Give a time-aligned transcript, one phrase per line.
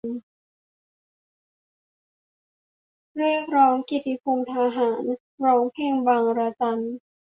[3.17, 5.01] เรียกร้องเกียรติภูมิทหาร
[5.45, 6.79] ร้องเพลงบางระจัน